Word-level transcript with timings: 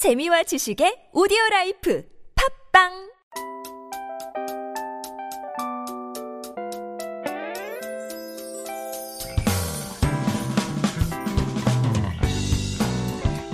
재미와 0.00 0.43
지식의 0.43 1.11
오디오 1.13 1.37
라이프 1.51 2.03
팝빵 2.73 3.11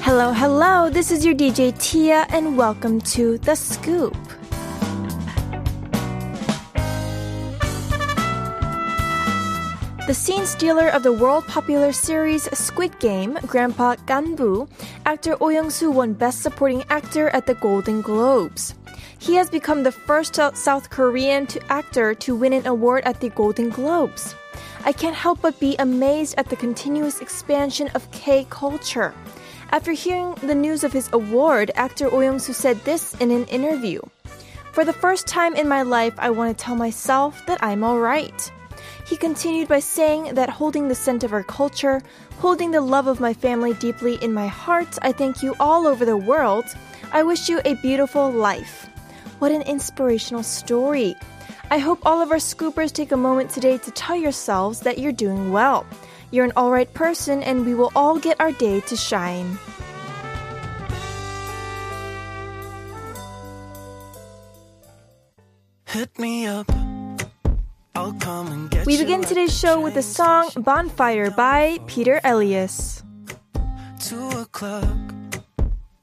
Hello, 0.01 0.31
hello. 0.31 0.89
This 0.89 1.11
is 1.11 1.25
your 1.25 1.35
DJ 1.35 1.77
Tia, 1.77 2.25
and 2.29 2.55
welcome 2.55 3.01
to 3.11 3.37
The 3.39 3.55
Scoop. 3.55 4.15
The 10.07 10.13
scene 10.13 10.45
stealer 10.45 10.87
of 10.87 11.03
the 11.03 11.11
world 11.11 11.45
popular 11.47 11.91
series 11.91 12.47
Squid 12.57 12.97
Game, 12.99 13.37
Grandpa 13.45 13.97
Ganbu, 14.07 14.69
actor 15.07 15.37
Oh 15.39 15.47
Young-soo 15.47 15.89
won 15.89 16.11
Best 16.11 16.41
Supporting 16.41 16.83
Actor 16.89 17.29
at 17.29 17.45
the 17.45 17.53
Golden 17.53 18.01
Globes. 18.01 18.75
He 19.19 19.35
has 19.35 19.49
become 19.49 19.83
the 19.83 19.91
first 19.93 20.35
South 20.35 20.89
Korean 20.89 21.47
to 21.47 21.63
actor 21.71 22.13
to 22.15 22.35
win 22.35 22.51
an 22.51 22.67
award 22.67 23.05
at 23.05 23.21
the 23.21 23.29
Golden 23.29 23.69
Globes. 23.69 24.35
I 24.83 24.91
can't 24.91 25.15
help 25.15 25.41
but 25.41 25.61
be 25.61 25.77
amazed 25.79 26.35
at 26.37 26.49
the 26.49 26.57
continuous 26.57 27.21
expansion 27.21 27.87
of 27.95 28.11
K 28.11 28.45
culture. 28.49 29.13
After 29.71 29.93
hearing 29.93 30.35
the 30.43 30.53
news 30.53 30.83
of 30.83 30.91
his 30.91 31.09
award, 31.13 31.71
actor 31.75 32.09
Oh 32.11 32.19
Young-soo 32.19 32.51
said 32.51 32.75
this 32.83 33.13
in 33.21 33.31
an 33.31 33.45
interview. 33.45 34.01
For 34.73 34.83
the 34.83 34.91
first 34.91 35.25
time 35.25 35.55
in 35.55 35.69
my 35.69 35.83
life, 35.83 36.15
I 36.17 36.31
want 36.31 36.57
to 36.57 36.61
tell 36.61 36.75
myself 36.75 37.45
that 37.45 37.63
I'm 37.63 37.81
alright. 37.81 38.51
He 39.05 39.15
continued 39.15 39.69
by 39.69 39.79
saying 39.79 40.35
that 40.35 40.49
holding 40.49 40.89
the 40.89 40.95
scent 40.95 41.23
of 41.23 41.31
our 41.31 41.43
culture, 41.43 42.01
holding 42.39 42.71
the 42.71 42.81
love 42.81 43.07
of 43.07 43.19
my 43.19 43.33
family 43.33 43.73
deeply 43.73 44.15
in 44.21 44.33
my 44.33 44.47
heart, 44.47 44.97
I 45.01 45.11
thank 45.11 45.43
you 45.43 45.55
all 45.59 45.87
over 45.87 46.05
the 46.05 46.17
world. 46.17 46.65
I 47.11 47.23
wish 47.23 47.49
you 47.49 47.61
a 47.65 47.75
beautiful 47.75 48.31
life. 48.31 48.87
What 49.39 49.51
an 49.51 49.61
inspirational 49.63 50.43
story. 50.43 51.15
I 51.69 51.79
hope 51.79 51.99
all 52.05 52.21
of 52.21 52.31
our 52.31 52.37
scoopers 52.37 52.93
take 52.93 53.11
a 53.11 53.17
moment 53.17 53.49
today 53.49 53.77
to 53.79 53.91
tell 53.91 54.15
yourselves 54.15 54.79
that 54.81 54.99
you're 54.99 55.11
doing 55.11 55.51
well. 55.51 55.85
You're 56.31 56.45
an 56.45 56.53
alright 56.55 56.93
person, 56.93 57.43
and 57.43 57.65
we 57.65 57.73
will 57.73 57.91
all 57.95 58.19
get 58.19 58.39
our 58.39 58.51
day 58.51 58.81
to 58.81 58.95
shine. 58.95 59.57
Hit 65.85 66.19
me 66.19 66.45
up. 66.45 66.69
We 68.85 68.97
begin 68.97 69.21
today's 69.21 69.57
show 69.57 69.81
with 69.81 69.95
the 69.95 70.01
song. 70.01 70.49
Bonfire 70.55 71.29
by 71.29 71.77
Peder 71.87 72.21
Elias. 72.23 73.03
Two 73.99 74.29
o'clock. 74.29 74.87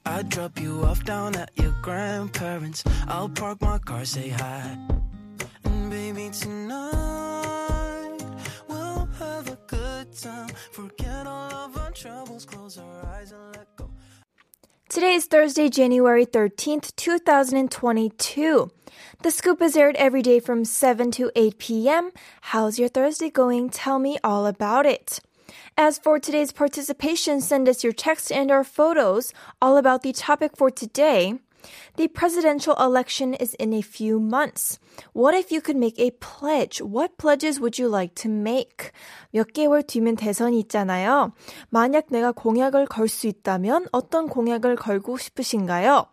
I 0.05 0.23
drop 0.23 0.61
you 0.61 0.85
off 0.85 1.03
down 1.05 1.35
at 1.35 1.51
your 1.57 1.75
grandparents. 1.81 2.85
I'll 3.09 3.31
park 3.31 3.63
my 3.63 3.79
car, 3.79 4.05
say 4.05 4.29
hi. 4.29 4.77
And 5.65 5.91
baby, 5.91 6.29
tonight 6.31 8.19
we'll 8.69 9.09
have 9.19 9.49
a 9.49 9.59
good 9.67 10.15
time. 10.15 10.51
Forget 10.73 11.27
all 11.27 11.53
of 11.55 11.79
our 11.79 11.91
troubles, 11.91 12.45
close 12.45 12.77
our 12.77 13.07
eyes 13.07 13.33
and. 13.33 13.54
Today 14.95 15.15
is 15.15 15.27
Thursday, 15.27 15.69
January 15.69 16.25
13th, 16.25 16.95
2022. 16.95 18.71
The 19.25 19.31
scoop 19.33 19.61
is 19.61 19.77
aired 19.77 19.97
every 19.97 20.23
day 20.23 20.39
from 20.39 20.65
7 20.65 21.11
to 21.11 21.33
8 21.35 21.59
p.m. 21.59 22.13
How's 22.43 22.79
your 22.79 22.89
Thursday 22.89 23.29
going? 23.29 23.71
Tell 23.71 23.99
me 23.99 24.19
all 24.23 24.47
about 24.47 24.87
it. 24.87 25.19
As 25.77 25.99
for 25.99 26.21
today's 26.21 26.53
participation, 26.53 27.41
send 27.41 27.69
us 27.69 27.83
your 27.83 27.93
text 27.93 28.31
and 28.31 28.53
our 28.53 28.63
photos 28.63 29.33
all 29.61 29.79
about 29.79 30.05
the 30.05 30.13
topic 30.13 30.57
for 30.57 30.71
today. 30.71 31.41
The 31.97 32.09
presidential 32.09 32.77
election 32.79 33.35
is 33.35 33.55
in 33.59 33.73
a 33.73 33.81
few 33.81 34.19
months. 34.19 34.79
What 35.15 35.35
if 35.35 35.51
you 35.51 35.61
could 35.61 35.77
make 35.77 35.99
a 35.99 36.11
pledge? 36.19 36.83
What 36.83 37.17
pledges 37.17 37.61
would 37.61 37.79
you 37.79 37.89
like 37.89 38.15
to 38.23 38.31
make? 38.31 38.91
몇 39.33 39.53
개월 39.53 39.83
뒤면 39.83 40.17
대선이 40.17 40.59
있잖아요. 40.61 41.33
만약 41.71 42.07
내가 42.11 42.33
공약을 42.33 42.87
걸 42.87 43.09
수 43.09 43.27
있다면 43.29 43.87
어떤 43.93 44.29
공약을 44.29 44.77
걸고 44.77 45.19
싶으신가요? 45.19 46.07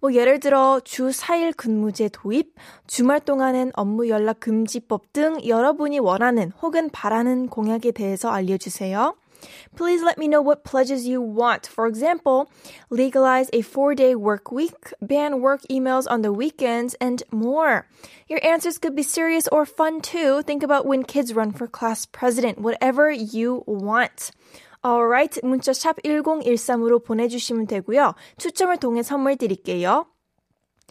뭐 0.00 0.14
예를 0.14 0.40
들어 0.40 0.80
주 0.84 1.10
4일 1.10 1.54
근무제 1.56 2.08
도입, 2.08 2.54
주말 2.86 3.20
동안엔 3.20 3.72
업무 3.74 4.08
연락 4.08 4.40
금지법 4.40 5.12
등 5.12 5.44
여러분이 5.46 5.98
원하는 5.98 6.52
혹은 6.62 6.88
바라는 6.90 7.48
공약에 7.48 7.90
대해서 7.90 8.30
알려주세요. 8.30 9.14
Please 9.75 10.03
let 10.03 10.17
me 10.17 10.27
know 10.27 10.41
what 10.41 10.63
pledges 10.63 11.07
you 11.07 11.21
want. 11.21 11.65
For 11.67 11.87
example, 11.87 12.49
legalize 12.89 13.49
a 13.51 13.61
four 13.61 13.95
day 13.95 14.15
work 14.15 14.51
week, 14.51 14.93
ban 15.01 15.41
work 15.41 15.61
emails 15.69 16.05
on 16.09 16.21
the 16.21 16.31
weekends, 16.31 16.93
and 17.01 17.23
more. 17.31 17.87
Your 18.27 18.39
answers 18.45 18.77
could 18.77 18.95
be 18.95 19.03
serious 19.03 19.47
or 19.51 19.65
fun 19.65 20.01
too. 20.01 20.43
Think 20.43 20.63
about 20.63 20.85
when 20.85 21.03
kids 21.03 21.33
run 21.33 21.51
for 21.51 21.67
class 21.67 22.05
president, 22.05 22.59
whatever 22.59 23.11
you 23.11 23.63
want. 23.65 24.31
Alright, 24.85 25.39
문자 25.43 25.71
샵 25.71 25.95
1013으로 26.03 27.03
보내주시면 27.03 27.67
되고요. 27.67 28.15
추첨을 28.37 28.77
통해 28.77 29.01
선물 29.01 29.37
드릴게요. 29.37 30.05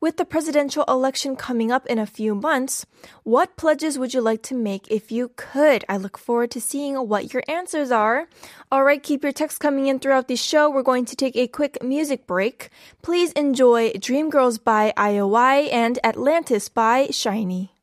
with 0.00 0.16
the 0.16 0.24
presidential 0.24 0.84
election 0.88 1.36
coming 1.36 1.70
up 1.70 1.86
in 1.86 1.98
a 1.98 2.06
few 2.06 2.34
months, 2.34 2.86
what 3.22 3.56
pledges 3.56 3.98
would 3.98 4.14
you 4.14 4.20
like 4.20 4.42
to 4.44 4.54
make 4.54 4.90
if 4.90 5.12
you 5.12 5.30
could? 5.36 5.84
I 5.88 5.96
look 5.96 6.18
forward 6.18 6.50
to 6.52 6.60
seeing 6.60 6.96
what 7.08 7.32
your 7.32 7.42
answers 7.48 7.90
are. 7.90 8.28
All 8.72 8.84
right, 8.84 9.02
keep 9.02 9.22
your 9.22 9.32
texts 9.32 9.58
coming 9.58 9.86
in 9.86 9.98
throughout 9.98 10.28
the 10.28 10.36
show. 10.36 10.70
We're 10.70 10.82
going 10.82 11.04
to 11.06 11.16
take 11.16 11.36
a 11.36 11.46
quick 11.46 11.82
music 11.82 12.26
break. 12.26 12.70
Please 13.02 13.32
enjoy 13.32 13.92
Dreamgirls 13.92 14.62
by 14.62 14.92
IOI 14.96 15.72
and 15.72 15.98
Atlantis 16.04 16.68
by 16.68 17.06
SHINee. 17.08 17.75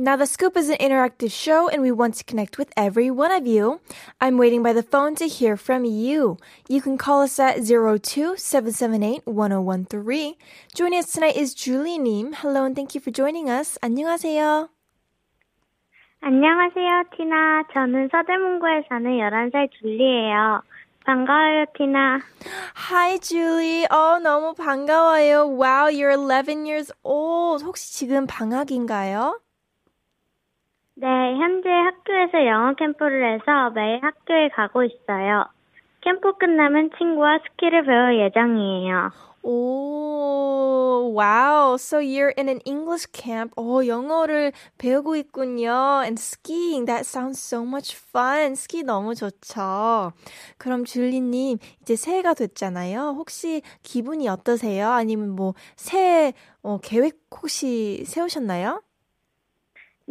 Now, 0.00 0.14
The 0.16 0.26
Scoop 0.26 0.58
is 0.58 0.68
an 0.68 0.76
interactive 0.76 1.32
show 1.32 1.68
and 1.68 1.80
we 1.80 1.90
want 1.90 2.16
to 2.16 2.24
connect 2.24 2.58
with 2.58 2.70
every 2.76 3.10
one 3.10 3.32
of 3.32 3.46
you. 3.46 3.80
I'm 4.20 4.36
waiting 4.36 4.62
by 4.62 4.74
the 4.74 4.82
phone 4.82 5.14
to 5.16 5.26
hear 5.26 5.56
from 5.56 5.86
you. 5.86 6.36
You 6.68 6.82
can 6.82 6.98
call 6.98 7.22
us 7.22 7.38
at 7.40 7.56
02-778-1013. 7.64 10.34
Joining 10.74 10.98
us 10.98 11.12
tonight 11.12 11.36
is 11.36 11.54
Julie 11.54 11.96
Nim. 11.96 12.34
Hello 12.34 12.64
and 12.64 12.76
thank 12.76 12.94
you 12.94 13.00
for 13.00 13.10
joining 13.10 13.48
us. 13.48 13.78
안녕하세요. 13.82 14.68
안녕하세요, 16.20 17.04
티나. 17.16 17.62
저는 17.72 18.10
서대문구에 18.12 18.82
사는 18.90 19.10
11살 19.10 19.70
줄리예요. 19.80 20.60
반가워요, 21.06 21.64
티나. 21.78 22.20
Hi, 22.90 23.18
Julie. 23.20 23.86
어, 23.86 24.18
너무 24.18 24.52
반가워요. 24.54 25.46
Wow, 25.56 25.88
you're 25.88 26.10
11 26.12 26.66
years 26.66 26.92
old. 27.02 27.64
혹시 27.64 27.94
지금 27.94 28.26
방학인가요? 28.26 29.40
네, 31.01 31.07
현재 31.07 31.67
학교에서 31.67 32.45
영어 32.45 32.75
캠프를 32.75 33.33
해서 33.33 33.71
매일 33.71 33.99
학교에 34.03 34.49
가고 34.49 34.83
있어요. 34.83 35.45
캠프 36.01 36.37
끝나면 36.37 36.91
친구와 36.95 37.39
스키를 37.39 37.85
배울 37.85 38.19
예정이에요. 38.19 39.09
오, 39.41 41.11
wow. 41.17 41.73
So 41.79 41.97
you're 41.97 42.31
in 42.37 42.47
an 42.49 42.59
English 42.67 43.07
camp. 43.11 43.51
어, 43.57 43.81
영어를 43.83 44.51
배우고 44.77 45.15
있군요. 45.15 46.01
And 46.03 46.19
skiing, 46.21 46.85
that 46.85 47.01
sounds 47.01 47.39
so 47.41 47.63
much 47.63 47.97
fun. 47.97 48.53
스키 48.53 48.83
너무 48.83 49.15
좋죠. 49.15 50.11
그럼 50.59 50.85
줄리님, 50.85 51.57
이제 51.81 51.95
새해가 51.95 52.35
됐잖아요. 52.35 53.15
혹시 53.17 53.63
기분이 53.81 54.29
어떠세요? 54.29 54.91
아니면 54.91 55.31
뭐, 55.31 55.55
새해 55.75 56.33
어, 56.61 56.77
계획 56.77 57.15
혹시 57.41 58.03
세우셨나요? 58.05 58.83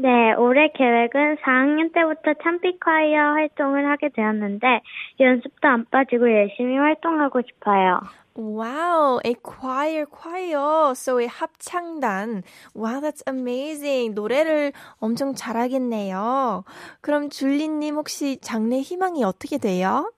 네, 0.02 0.32
올해 0.32 0.68
계획은 0.72 1.36
4학년 1.44 1.92
때부터 1.92 2.32
참피콰이어 2.42 3.32
활동을 3.34 3.86
하게 3.86 4.08
되었는데 4.08 4.80
연습도 5.20 5.68
안 5.68 5.84
빠지고 5.90 6.32
열심히 6.32 6.78
활동하고 6.78 7.42
싶어요. 7.42 8.00
Wow, 8.34 9.20
a 9.26 9.34
choir, 9.44 10.06
choir. 10.06 10.92
So 10.92 11.20
a 11.20 11.26
합창단. 11.28 12.44
Wow, 12.74 13.02
that's 13.02 13.22
amazing. 13.28 14.14
노래를 14.14 14.72
엄청 15.00 15.34
잘하겠네요. 15.34 16.64
그럼 17.02 17.28
줄리님 17.28 17.96
혹시 17.96 18.40
장래 18.40 18.80
희망이 18.80 19.22
어떻게 19.22 19.58
돼요? 19.58 20.10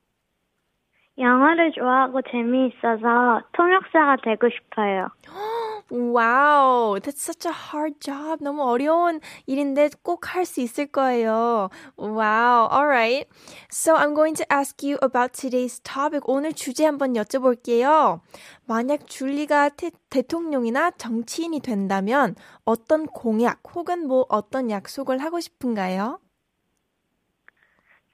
영어를 1.18 1.72
좋아하고 1.72 2.22
재미있어서 2.30 3.40
통역사가 3.52 4.18
되고 4.22 4.48
싶어요. 4.48 5.08
Wow, 5.90 6.98
that's 7.02 7.22
such 7.22 7.46
a 7.46 7.52
hard 7.52 8.00
job. 8.00 8.42
너무 8.42 8.62
어려운 8.62 9.20
일인데 9.46 9.90
꼭 10.02 10.26
할 10.34 10.44
수 10.44 10.60
있을 10.60 10.86
거예요. 10.86 11.70
Wow, 11.98 12.68
alright. 12.72 13.28
So 13.70 13.94
I'm 13.96 14.14
going 14.14 14.34
to 14.36 14.44
ask 14.52 14.82
you 14.82 14.98
about 15.02 15.32
today's 15.32 15.80
topic. 15.82 16.22
오늘 16.26 16.52
주제 16.52 16.84
한번 16.86 17.14
여쭤볼게요. 17.14 18.20
만약 18.66 19.06
줄리가 19.06 19.70
태, 19.70 19.90
대통령이나 20.10 20.92
정치인이 20.92 21.60
된다면 21.60 22.34
어떤 22.64 23.06
공약 23.06 23.60
혹은 23.74 24.06
뭐 24.06 24.26
어떤 24.28 24.70
약속을 24.70 25.18
하고 25.18 25.40
싶은가요? 25.40 26.18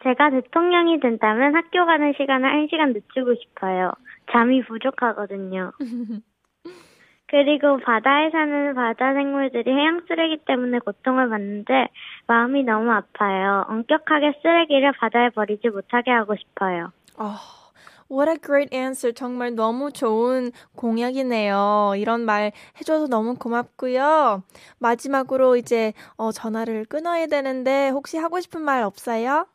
제가 0.05 0.31
대통령이 0.31 1.00
된다면 1.00 1.56
학교 1.56 1.85
가는 1.85 2.12
시간을 2.17 2.49
1시간 2.69 2.93
늦추고 2.94 3.35
싶어요. 3.35 3.93
잠이 4.31 4.62
부족하거든요. 4.64 5.73
그리고 7.31 7.79
바다에 7.79 8.31
사는 8.31 8.75
바다 8.75 9.13
생물들이 9.13 9.71
해양 9.71 10.01
쓰레기 10.09 10.39
때문에 10.47 10.79
고통을 10.79 11.29
받는데 11.29 11.89
마음이 12.27 12.63
너무 12.65 12.91
아파요. 12.91 13.65
엄격하게 13.69 14.41
쓰레기를 14.43 14.93
바다에 14.93 15.29
버리지 15.31 15.69
못하게 15.69 16.11
하고 16.11 16.35
싶어요. 16.37 16.91
Oh, 17.21 17.73
what 18.11 18.31
a 18.31 18.39
great 18.39 18.75
answer. 18.75 19.13
정말 19.13 19.55
너무 19.55 19.93
좋은 19.93 20.53
공약이네요. 20.77 21.93
이런 21.97 22.23
말 22.25 22.53
해줘서 22.81 23.09
너무 23.09 23.35
고맙고요. 23.35 24.43
마지막으로 24.79 25.57
이제 25.57 25.93
어, 26.17 26.33
전화를 26.33 26.87
끊어야 26.87 27.27
되는데 27.27 27.91
혹시 27.91 28.17
하고 28.17 28.41
싶은 28.41 28.63
말 28.63 28.83
없어요? 28.83 29.47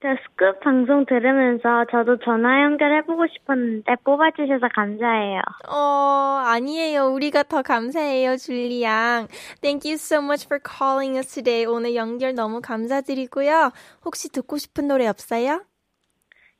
저 0.00 0.08
스쿱 0.10 0.60
방송 0.60 1.04
들으면서 1.06 1.84
저도 1.90 2.18
전화 2.18 2.62
연결해보고 2.62 3.26
싶었는데 3.26 3.96
뽑아주셔서 4.04 4.68
감사해요. 4.72 5.40
어, 5.68 6.40
아니에요. 6.46 7.06
우리가 7.06 7.42
더 7.42 7.62
감사해요, 7.62 8.36
줄리 8.36 8.84
양. 8.84 9.26
Thank 9.60 9.90
you 9.90 9.94
so 9.94 10.22
much 10.22 10.46
for 10.46 10.60
calling 10.62 11.18
us 11.18 11.34
today. 11.34 11.66
오늘 11.66 11.96
연결 11.96 12.34
너무 12.34 12.60
감사드리고요. 12.60 13.72
혹시 14.04 14.30
듣고 14.30 14.56
싶은 14.58 14.86
노래 14.86 15.08
없어요? 15.08 15.64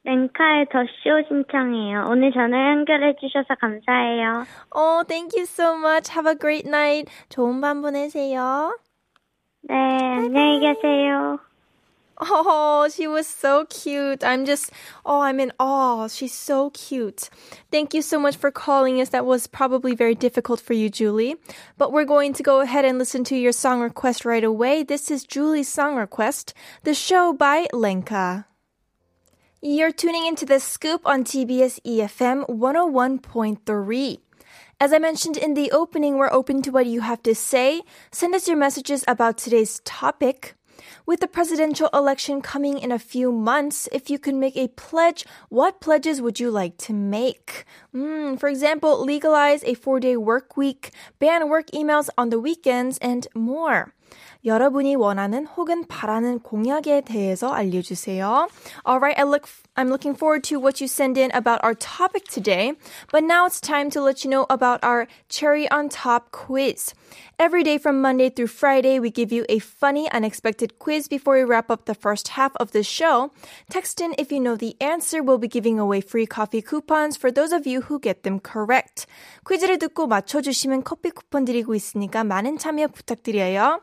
랭카의 0.03 0.67
더쇼 0.73 1.29
신청해요. 1.29 2.07
오늘 2.09 2.33
전화 2.33 2.73
연결해주셔서 2.73 3.55
감사해요. 3.61 4.45
어, 4.75 5.05
thank 5.07 5.39
you 5.39 5.45
so 5.45 5.77
much. 5.77 6.11
Have 6.11 6.29
a 6.29 6.37
great 6.37 6.67
night. 6.67 7.09
좋은 7.29 7.61
밤 7.61 7.83
보내세요. 7.83 8.77
네, 9.63 9.75
안녕히 9.75 10.59
계세요. 10.61 11.39
Oh, 12.21 12.89
she 12.93 13.07
was 13.07 13.27
so 13.27 13.67
cute. 13.67 14.25
I'm 14.25 14.45
just, 14.45 14.73
oh, 15.07 15.21
I'm 15.21 15.39
in 15.39 15.53
awe. 15.61 16.09
She's 16.09 16.35
so 16.35 16.71
cute. 16.71 17.31
Thank 17.71 17.95
you 17.95 18.03
so 18.03 18.19
much 18.19 18.37
for 18.37 18.51
calling 18.51 19.01
us. 19.01 19.11
That 19.11 19.25
was 19.25 19.47
probably 19.47 19.95
very 19.95 20.15
difficult 20.15 20.61
for 20.61 20.73
you, 20.73 20.91
Julie. 20.91 21.37
But 21.77 21.93
we're 21.93 22.05
going 22.05 22.33
to 22.35 22.43
go 22.43 22.61
ahead 22.61 22.85
and 22.85 22.99
listen 22.99 23.23
to 23.25 23.37
your 23.37 23.53
song 23.53 23.81
request 23.81 24.25
right 24.25 24.43
away. 24.43 24.83
This 24.83 25.11
is 25.11 25.23
Julie's 25.25 25.69
song 25.69 25.95
request, 25.95 26.55
The 26.83 26.95
Show 26.95 27.33
by 27.33 27.69
Lenka. 27.73 28.47
You're 29.61 29.93
tuning 29.93 30.27
into 30.27 30.47
the 30.47 30.61
scoop 30.61 31.03
on 31.05 31.25
TBS 31.25 31.81
EFM 31.85 32.49
101.3. 32.49 34.21
As 34.81 34.93
I 34.93 34.99
mentioned 34.99 35.37
in 35.37 35.55
the 35.55 35.73
opening, 35.73 36.17
we're 36.17 36.33
open 36.33 36.63
to 36.63 36.71
what 36.71 36.87
you 36.87 37.01
have 37.01 37.23
to 37.25 37.35
say. 37.35 37.83
Send 38.13 38.37
us 38.37 38.47
your 38.47 38.57
messages 38.57 39.05
about 39.09 39.37
today's 39.37 39.81
topic. 39.85 40.55
With 41.08 41.20
the 41.20 41.28
presidential 41.28 41.90
election 41.94 42.42
coming 42.42 42.78
in 42.78 42.92
a 42.92 43.00
few 43.00 43.32
months, 43.32 43.88
if 43.92 44.10
you 44.10 44.20
could 44.20 44.36
make 44.36 44.56
a 44.58 44.70
pledge, 44.70 45.26
what 45.50 45.82
pledges 45.82 46.22
would 46.22 46.40
you 46.40 46.50
like 46.52 46.78
to 46.88 46.94
make? 46.94 47.66
Mm, 47.96 48.40
for 48.40 48.50
example, 48.50 49.04
legalize 49.04 49.64
a 49.64 49.74
four 49.74 50.00
day 50.00 50.18
work 50.18 50.58
week, 50.58 50.92
ban 51.20 51.50
work 51.50 51.68
emails 51.72 52.10
on 52.18 52.30
the 52.30 52.40
weekends, 52.40 52.98
and 53.00 53.28
more. 53.36 53.94
여러분이 54.46 54.96
원하는 54.96 55.48
혹은 55.48 55.86
바라는 55.86 56.40
공약에 56.40 57.02
대해서 57.02 57.52
알려주세요. 57.54 58.50
Alright, 58.86 59.18
I 59.18 59.24
look, 59.24 59.48
I'm 59.76 59.90
looking 59.90 60.16
forward 60.16 60.44
to 60.50 60.60
what 60.60 60.82
you 60.82 60.88
send 60.88 61.18
in 61.18 61.32
about 61.32 61.64
our 61.64 61.74
topic 61.74 62.28
today. 62.28 62.74
But 63.12 63.24
now 63.24 63.46
it's 63.46 63.62
time 63.62 63.90
to 63.92 64.02
let 64.02 64.24
you 64.24 64.30
know 64.30 64.46
about 64.50 64.84
our 64.84 65.08
cherry 65.30 65.70
on 65.72 65.88
top 65.90 66.32
quiz. 66.32 66.94
Every 67.41 67.63
day 67.63 67.79
from 67.79 68.03
Monday 68.03 68.31
through 68.31 68.49
Friday, 68.49 68.99
we 68.99 69.13
give 69.13 69.31
you 69.31 69.47
a 69.49 69.61
funny, 69.61 70.11
unexpected 70.11 70.81
quiz 70.81 71.07
before 71.07 71.37
we 71.37 71.45
wrap 71.45 71.71
up 71.71 71.85
the 71.85 71.95
first 71.95 72.35
half 72.35 72.51
of 72.57 72.73
the 72.73 72.83
show. 72.83 73.31
Text 73.71 74.01
in 74.01 74.13
if 74.19 74.33
you 74.33 74.41
know 74.41 74.57
the 74.57 74.75
answer. 74.81 75.23
We'll 75.23 75.39
be 75.39 75.47
giving 75.47 75.79
away 75.79 76.01
free 76.01 76.27
coffee 76.27 76.61
coupons 76.61 77.17
for 77.17 77.31
those 77.31 77.53
of 77.53 77.65
you 77.65 77.83
who 77.83 78.01
get 78.01 78.25
them 78.25 78.41
correct. 78.41 79.07
퀴즈를 79.47 79.79
듣고 79.79 80.09
맞춰주시면 80.09 80.83
커피 80.83 81.11
쿠폰 81.11 81.45
드리고 81.45 81.77
있으니까 81.77 82.25
많은 82.25 82.59
참여 82.59 82.89
부탁드려요. 82.89 83.83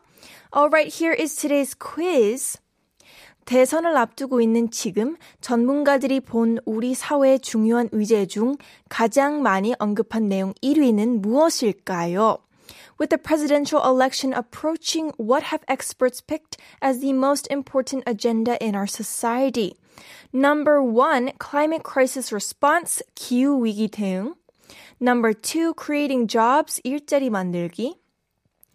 Alright, 0.54 0.92
here 0.92 1.16
is 1.18 1.34
today's 1.34 1.72
quiz. 1.72 2.58
대선을 3.46 3.96
앞두고 3.96 4.42
있는 4.42 4.70
지금 4.70 5.16
전문가들이 5.40 6.20
본 6.20 6.58
우리 6.66 6.92
사회의 6.92 7.40
중요한 7.40 7.88
의제 7.92 8.26
중 8.26 8.56
가장 8.90 9.40
많이 9.40 9.74
언급한 9.78 10.28
내용 10.28 10.52
1위는 10.62 11.20
무엇일까요? 11.20 12.36
With 12.97 13.09
the 13.09 13.17
presidential 13.17 13.83
election 13.83 14.33
approaching, 14.33 15.11
what 15.17 15.43
have 15.43 15.63
experts 15.67 16.21
picked 16.21 16.57
as 16.81 16.99
the 16.99 17.13
most 17.13 17.47
important 17.47 18.03
agenda 18.05 18.57
in 18.63 18.75
our 18.75 18.87
society? 18.87 19.75
Number 20.33 20.81
one, 20.81 21.33
climate 21.39 21.83
crisis 21.83 22.31
response, 22.31 23.01
기후 23.15 23.59
위기 23.61 23.89
대응. 23.89 24.33
Number 24.99 25.33
two, 25.33 25.73
creating 25.73 26.27
jobs, 26.27 26.79
일자리 26.85 27.29
만들기. 27.29 27.95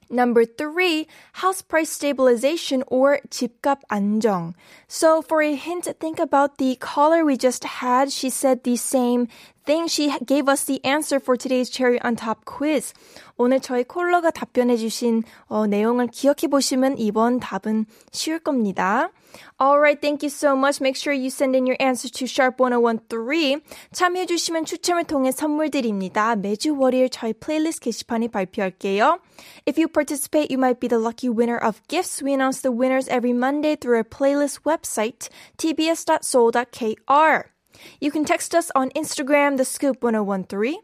Number 0.08 0.44
three, 0.44 1.08
house 1.32 1.62
price 1.62 1.90
stabilization 1.90 2.84
or 2.86 3.18
집값 3.28 3.80
안정. 3.90 4.54
So 4.86 5.20
for 5.20 5.42
a 5.42 5.54
hint, 5.56 5.88
think 5.98 6.20
about 6.20 6.58
the 6.58 6.76
caller 6.76 7.24
we 7.24 7.36
just 7.36 7.64
had. 7.64 8.12
She 8.12 8.30
said 8.30 8.62
the 8.62 8.76
same 8.76 9.26
thing 9.65 9.87
she 9.87 10.11
gave 10.25 10.49
us 10.49 10.65
the 10.65 10.83
answer 10.83 11.19
for 11.19 11.37
today's 11.37 11.69
cherry 11.69 11.99
on 12.01 12.15
top 12.15 12.45
quiz. 12.45 12.93
오늘 13.37 13.59
저희 13.59 13.83
콜러가 13.83 14.31
답변해 14.31 14.77
주신 14.77 15.23
어, 15.47 15.65
내용을 15.67 16.07
기억해 16.07 16.47
보시면 16.49 16.97
이번 16.97 17.39
답은 17.39 17.85
쉬울 18.11 18.39
겁니다. 18.39 19.11
Alright, 19.59 20.01
thank 20.01 20.23
you 20.23 20.29
so 20.29 20.55
much. 20.55 20.81
Make 20.81 20.95
sure 20.95 21.13
you 21.13 21.29
send 21.29 21.55
in 21.55 21.65
your 21.65 21.77
answer 21.79 22.09
to 22.09 22.25
sharp1013. 22.25 23.61
참여해 23.93 24.25
주시면 24.25 24.65
추첨을 24.65 25.05
통해 25.05 25.31
선물 25.31 25.69
드립니다. 25.71 26.35
매주 26.35 26.77
월요일 26.77 27.09
저희 27.09 27.33
플레이리스트 27.33 27.81
게시판에 27.81 28.27
발표할게요. 28.27 29.19
If 29.67 29.79
you 29.79 29.87
participate, 29.87 30.51
you 30.51 30.59
might 30.59 30.79
be 30.79 30.87
the 30.89 31.01
lucky 31.01 31.29
winner 31.29 31.57
of 31.57 31.81
gifts. 31.87 32.21
We 32.21 32.33
announce 32.33 32.61
the 32.61 32.71
winners 32.71 33.07
every 33.09 33.33
Monday 33.33 33.75
through 33.75 33.97
our 33.97 34.03
playlist 34.03 34.63
website, 34.65 35.29
tbs.seoul.kr. 35.57 37.51
You 38.00 38.10
can 38.10 38.24
text 38.24 38.54
us 38.54 38.70
on 38.74 38.90
Instagram, 38.90 39.56
the 39.56 39.64
scoop 39.64 40.02
1013. 40.02 40.76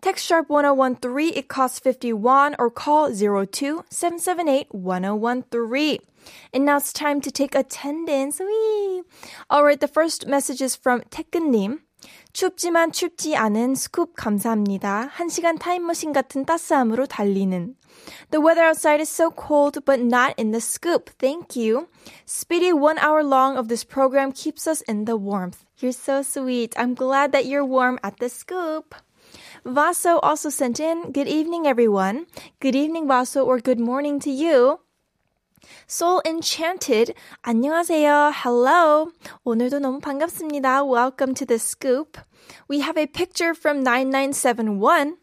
Text 0.00 0.26
sharp 0.26 0.50
1013, 0.50 1.32
it 1.34 1.48
costs 1.48 1.78
51, 1.78 2.56
or 2.58 2.70
call 2.70 3.10
02 3.10 3.84
778 3.88 4.74
1013. 4.74 5.98
And 6.52 6.64
now 6.64 6.76
it's 6.76 6.92
time 6.92 7.20
to 7.20 7.30
take 7.30 7.54
attendance. 7.54 8.38
Wee. 8.40 9.02
Alright, 9.50 9.80
the 9.80 9.88
first 9.88 10.26
message 10.26 10.60
is 10.60 10.76
from 10.76 11.02
태근님. 11.10 11.80
춥지만 12.32 12.90
춥지 12.90 13.36
않은 13.36 13.74
스쿱 13.74 14.14
감사합니다. 14.16 15.08
한 15.12 15.28
시간 15.28 15.58
타임머신 15.58 16.12
같은 16.12 16.44
따스함으로 16.44 17.06
달리는. 17.06 17.76
The 18.30 18.40
weather 18.40 18.64
outside 18.64 19.00
is 19.00 19.08
so 19.08 19.30
cold, 19.30 19.84
but 19.84 20.00
not 20.00 20.34
in 20.36 20.50
the 20.50 20.60
scoop. 20.60 21.10
Thank 21.18 21.54
you. 21.54 21.88
Speedy 22.26 22.72
one 22.72 22.98
hour 22.98 23.22
long 23.22 23.56
of 23.56 23.68
this 23.68 23.84
program 23.84 24.32
keeps 24.32 24.66
us 24.66 24.80
in 24.88 25.04
the 25.04 25.16
warmth. 25.16 25.64
You're 25.78 25.92
so 25.92 26.22
sweet. 26.22 26.74
I'm 26.76 26.94
glad 26.94 27.32
that 27.32 27.46
you're 27.46 27.64
warm 27.64 27.98
at 28.02 28.18
the 28.18 28.28
scoop. 28.28 28.94
Vaso 29.64 30.18
also 30.20 30.50
sent 30.50 30.80
in, 30.80 31.12
Good 31.12 31.28
evening, 31.28 31.66
everyone. 31.66 32.26
Good 32.60 32.74
evening, 32.74 33.06
Vaso, 33.06 33.44
or 33.44 33.58
good 33.58 33.80
morning 33.80 34.20
to 34.20 34.30
you. 34.30 34.80
Soul 35.86 36.20
Enchanted, 36.24 37.14
안녕하세요. 37.44 38.32
Hello. 38.34 39.12
오늘도 39.44 39.78
너무 39.78 40.00
반갑습니다. 40.00 40.84
Welcome 40.84 41.34
to 41.34 41.46
the 41.46 41.58
scoop. 41.58 42.18
We 42.68 42.80
have 42.80 42.98
a 42.98 43.06
picture 43.06 43.54
from 43.54 43.82
9971. 43.82 45.16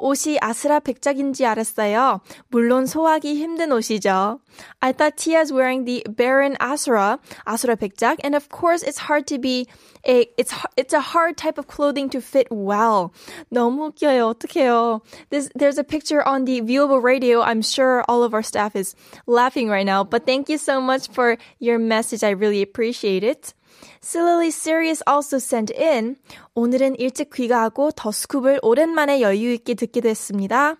옷이 0.00 0.38
아스라 0.40 0.80
백작인지 0.80 1.46
알았어요. 1.46 2.20
물론 2.48 2.86
소화하기 2.86 3.34
힘든 3.36 3.72
옷이죠. 3.72 4.40
I 4.80 4.92
thought 4.92 5.16
Tia's 5.16 5.52
wearing 5.52 5.84
the 5.84 6.04
Baron 6.08 6.56
Asura, 6.60 7.18
Asura 7.46 7.76
백작, 7.76 8.18
and 8.22 8.34
of 8.34 8.48
course 8.48 8.82
it's 8.82 8.98
hard 8.98 9.26
to 9.28 9.38
be 9.38 9.66
a, 10.06 10.26
it's, 10.36 10.52
it's 10.76 10.92
a 10.92 11.00
hard 11.00 11.36
type 11.36 11.58
of 11.58 11.66
clothing 11.66 12.10
to 12.10 12.20
fit 12.20 12.48
well. 12.50 13.12
너무 13.52 13.92
웃겨요. 13.92 14.34
어떡해요. 14.34 15.00
This, 15.30 15.50
there's 15.54 15.78
a 15.78 15.84
picture 15.84 16.26
on 16.26 16.44
the 16.44 16.60
viewable 16.60 17.02
radio. 17.02 17.40
I'm 17.40 17.62
sure 17.62 18.04
all 18.08 18.22
of 18.22 18.34
our 18.34 18.42
staff 18.42 18.76
is 18.76 18.94
laughing 19.26 19.68
right 19.68 19.86
now, 19.86 20.04
but 20.04 20.26
thank 20.26 20.48
you 20.48 20.58
so 20.58 20.80
much 20.80 21.08
for 21.08 21.38
your 21.58 21.78
message. 21.78 22.22
I 22.22 22.30
really 22.30 22.62
appreciate 22.62 23.24
it. 23.24 23.54
Silly 24.02 24.48
Serious 24.48 25.02
also 25.06 25.38
sent 25.38 25.72
in 25.74 26.16
오늘은 26.54 26.96
일찍 26.96 27.30
귀가하고 27.30 27.92
더 27.92 28.10
스쿱을 28.10 28.58
오랜만에 28.62 29.20
여유 29.20 29.52
있게 29.52 29.74
듣게 29.74 30.00
됐습니다. 30.00 30.76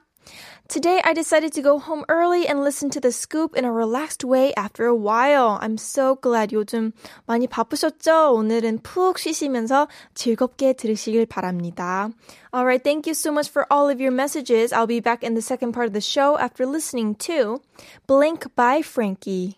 Today 0.69 1.01
I 1.05 1.13
decided 1.13 1.53
to 1.53 1.63
go 1.63 1.79
home 1.79 2.05
early 2.09 2.49
and 2.49 2.63
listen 2.63 2.89
to 2.91 3.01
the 3.01 3.13
scoop 3.13 3.55
in 3.55 3.67
a 3.67 3.71
relaxed 3.71 4.25
way 4.25 4.55
after 4.57 4.87
a 4.87 4.95
while. 4.95 5.59
I'm 5.61 5.77
so 5.77 6.17
glad 6.17 6.55
요즘 6.55 6.93
많이 7.27 7.47
바쁘셨죠? 7.47 8.33
오늘은 8.33 8.81
푹 8.83 9.19
쉬시면서 9.19 9.89
즐겁게 10.15 10.73
들으시길 10.73 11.27
바랍니다. 11.27 12.09
Alright, 12.55 12.83
thank 12.83 13.07
you 13.07 13.13
so 13.13 13.31
much 13.31 13.51
for 13.51 13.67
all 13.71 13.91
of 13.91 14.01
your 14.01 14.13
messages. 14.13 14.73
I'll 14.73 14.87
be 14.87 15.01
back 15.01 15.23
in 15.23 15.35
the 15.35 15.43
second 15.43 15.73
part 15.73 15.87
of 15.87 15.93
the 15.93 16.01
show 16.01 16.39
after 16.39 16.65
listening 16.65 17.15
to 17.29 17.61
Blink 18.07 18.55
by 18.57 18.81
Frankie. 18.81 19.58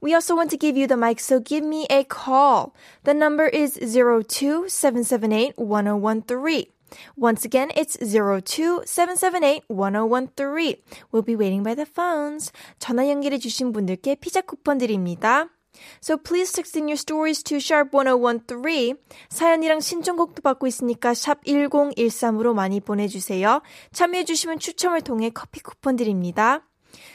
We 0.00 0.14
also 0.14 0.34
want 0.34 0.50
to 0.50 0.56
give 0.56 0.76
you 0.76 0.86
the 0.86 0.96
mic, 0.96 1.20
so 1.20 1.40
give 1.40 1.64
me 1.64 1.86
a 1.90 2.04
call. 2.04 2.74
The 3.04 3.14
number 3.14 3.46
is 3.46 3.76
02-778-1013. 3.78 6.66
Once 7.16 7.44
again, 7.44 7.70
it's 7.74 7.96
02-778-1013. 7.96 10.76
We'll 11.10 11.22
be 11.22 11.34
waiting 11.36 11.62
by 11.62 11.74
the 11.74 11.86
phones. 11.86 12.52
전화 12.78 13.08
연결해 13.08 13.38
주신 13.38 13.72
분들께 13.72 14.16
피자 14.16 14.42
쿠폰 14.42 14.76
드립니다. 14.78 15.48
So 16.02 16.18
please 16.18 16.52
text 16.52 16.76
in 16.76 16.88
your 16.88 16.98
stories 16.98 17.42
to 17.44 17.56
sharp1013. 17.56 18.98
사연이랑 19.30 19.80
신청곡도 19.80 20.42
받고 20.42 20.66
있으니까 20.66 21.14
샵 21.14 21.42
1013으로 21.44 22.52
많이 22.54 22.80
보내주세요. 22.80 23.62
참여해주시면 23.92 24.58
추첨을 24.58 25.00
통해 25.00 25.30
커피 25.30 25.60
쿠폰 25.60 25.96
드립니다. 25.96 26.60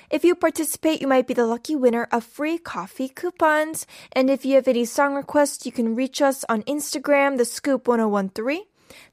If 0.09 0.23
you 0.23 0.35
participate, 0.35 1.01
you 1.01 1.07
might 1.07 1.27
be 1.27 1.33
the 1.33 1.45
lucky 1.45 1.75
winner 1.75 2.07
of 2.11 2.23
free 2.23 2.57
coffee 2.57 3.09
coupons. 3.09 3.85
And 4.11 4.29
if 4.29 4.45
you 4.45 4.55
have 4.55 4.67
any 4.67 4.85
song 4.85 5.15
requests, 5.15 5.65
you 5.65 5.71
can 5.71 5.95
reach 5.95 6.21
us 6.21 6.45
on 6.49 6.63
Instagram, 6.63 7.37
the 7.37 7.45
scoop 7.45 7.87
1013. 7.87 8.63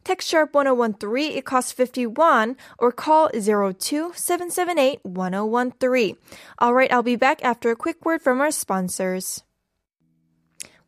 Text 0.04 0.28
sharp 0.28 0.54
1013, 0.54 1.32
it 1.32 1.44
costs 1.44 1.72
51, 1.72 2.56
or 2.78 2.92
call 2.92 3.28
02 3.30 4.12
778 4.14 5.00
1013. 5.02 6.16
Alright, 6.62 6.92
I'll 6.92 7.02
be 7.02 7.16
back 7.16 7.44
after 7.44 7.70
a 7.70 7.76
quick 7.76 8.04
word 8.04 8.22
from 8.22 8.40
our 8.40 8.50
sponsors. 8.50 9.42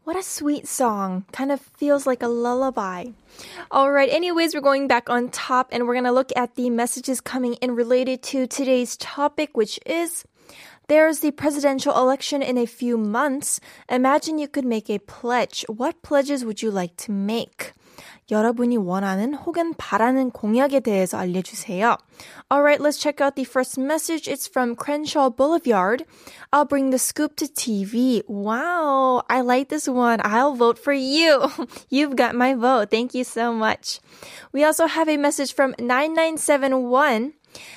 What 0.07 0.17
a 0.17 0.23
sweet 0.23 0.69
song. 0.69 1.25
Kind 1.33 1.51
of 1.51 1.61
feels 1.61 2.07
like 2.07 2.23
a 2.23 2.29
lullaby. 2.29 3.07
All 3.73 3.91
right. 3.91 4.09
Anyways, 4.09 4.55
we're 4.55 4.61
going 4.61 4.87
back 4.87 5.11
on 5.11 5.31
top 5.31 5.71
and 5.73 5.85
we're 5.85 5.95
going 5.95 6.05
to 6.05 6.13
look 6.13 6.31
at 6.37 6.55
the 6.55 6.71
messages 6.71 7.21
coming 7.21 7.55
in 7.55 7.75
related 7.75 8.23
to 8.31 8.47
today's 8.47 8.97
topic, 8.99 9.57
which 9.57 9.81
is 9.85 10.25
there's 10.87 11.19
the 11.19 11.33
presidential 11.33 11.93
election 11.97 12.41
in 12.41 12.57
a 12.57 12.67
few 12.67 12.97
months. 12.97 13.59
Imagine 13.89 14.39
you 14.39 14.47
could 14.47 14.65
make 14.65 14.89
a 14.89 15.01
pledge. 15.01 15.65
What 15.67 16.03
pledges 16.03 16.45
would 16.45 16.63
you 16.63 16.71
like 16.71 16.97
to 16.99 17.11
make? 17.11 17.73
여러분이 18.30 18.78
원하는 18.78 19.34
혹은 19.34 19.74
바라는 19.78 20.32
공약에 20.32 20.80
대해서 20.80 21.18
알려주세요. 21.18 21.98
Alright, 22.52 22.82
let's 22.82 22.98
check 22.98 23.22
out 23.22 23.36
the 23.36 23.46
first 23.46 23.80
message. 23.80 24.28
It's 24.28 24.48
from 24.48 24.76
Crenshaw 24.76 25.30
Boulevard. 25.30 26.06
I'll 26.52 26.66
bring 26.66 26.92
the 26.92 27.00
scoop 27.00 27.36
to 27.38 27.48
TV. 27.48 28.24
Wow, 28.28 29.24
I 29.30 29.42
like 29.42 29.70
this 29.70 29.88
one. 29.88 30.20
I'll 30.24 30.56
vote 30.56 30.78
for 30.78 30.94
you. 30.94 31.48
You've 31.90 32.16
got 32.16 32.36
my 32.36 32.54
vote. 32.54 32.92
Thank 32.92 33.14
you 33.14 33.24
so 33.24 33.54
much. 33.54 34.00
We 34.52 34.64
also 34.64 34.88
have 34.88 35.10
a 35.10 35.18
message 35.18 35.54
from 35.54 35.76
9971. 35.80 37.34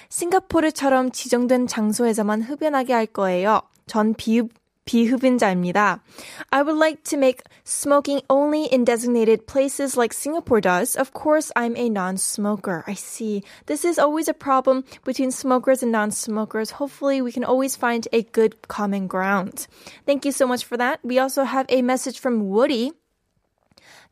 싱가포르처럼 0.09 1.11
지정된 1.11 1.67
장소에서만 1.67 2.43
흡연하게 2.43 2.93
할 2.93 3.07
거예요. 3.07 3.63
전 3.87 4.15
비흡, 4.15 4.51
비흡연자입니다. 4.89 6.03
I 6.51 6.63
would 6.63 6.77
like 6.77 7.03
to 7.05 7.17
make 7.17 7.43
smoking 7.65 8.21
only 8.29 8.67
in 8.67 8.85
designated 8.85 9.47
places 9.47 9.97
like 9.97 10.13
Singapore 10.13 10.61
does. 10.61 10.95
Of 10.97 11.13
course, 11.13 11.51
I'm 11.57 11.77
a 11.77 11.89
non-smoker. 11.89 12.85
I 12.87 12.95
see. 12.95 13.43
This 13.67 13.85
is 13.85 13.99
always 13.99 14.29
a 14.29 14.35
problem 14.35 14.85
between 15.05 15.31
smokers 15.31 15.83
and 15.83 15.91
non-smokers. 15.91 16.73
Hopefully, 16.73 17.23
we 17.23 17.33
can 17.33 17.45
always 17.45 17.77
find 17.77 18.07
a 18.13 18.23
good 18.23 18.69
common 18.69 19.07
ground. 19.07 19.67
Thank 20.07 20.25
you 20.27 20.33
so 20.33 20.47
much 20.47 20.65
for 20.65 20.77
that. 20.77 21.01
We 21.03 21.19
also 21.19 21.45
have 21.45 21.67
a 21.71 21.81
message 21.81 22.21
from 22.21 22.51
Woody. 22.51 22.93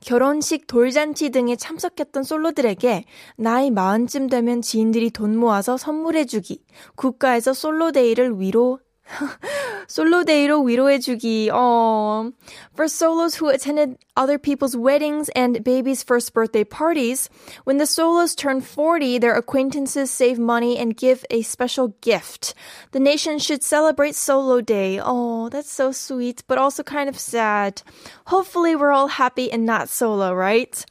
결혼식, 0.00 0.66
돌잔치 0.66 1.30
등에 1.30 1.54
참석했던 1.54 2.24
솔로들에게 2.24 3.04
나이 3.36 3.70
마흔쯤 3.70 4.28
되면 4.28 4.60
지인들이 4.60 5.10
돈 5.10 5.36
모아서 5.36 5.76
선물해주기, 5.76 6.64
국가에서 6.96 7.52
솔로데이를 7.52 8.40
위로 8.40 8.80
솔로데이로 9.88 10.62
위로해주기. 10.62 11.50
Oh. 11.52 12.32
For 12.74 12.88
solos 12.88 13.36
who 13.36 13.48
attended 13.48 13.98
other 14.16 14.38
people's 14.38 14.76
weddings 14.76 15.28
and 15.34 15.62
babies' 15.62 16.02
first 16.02 16.32
birthday 16.32 16.64
parties, 16.64 17.28
when 17.64 17.78
the 17.78 17.86
solos 17.86 18.34
turn 18.34 18.60
40, 18.60 19.18
their 19.18 19.34
acquaintances 19.34 20.10
save 20.10 20.38
money 20.38 20.78
and 20.78 20.96
give 20.96 21.24
a 21.30 21.42
special 21.42 21.94
gift. 22.00 22.54
The 22.92 23.00
nation 23.00 23.38
should 23.38 23.62
celebrate 23.62 24.14
Solo 24.14 24.60
Day. 24.60 25.00
Oh, 25.02 25.48
that's 25.48 25.72
so 25.72 25.92
sweet, 25.92 26.42
but 26.46 26.58
also 26.58 26.82
kind 26.82 27.08
of 27.08 27.18
sad. 27.18 27.82
Hopefully 28.26 28.74
we're 28.76 28.92
all 28.92 29.08
happy 29.08 29.50
and 29.52 29.66
not 29.66 29.88
solo, 29.88 30.32
right? 30.32 30.84